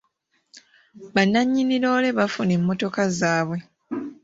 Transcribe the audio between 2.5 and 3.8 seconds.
emmotoka zaabwe.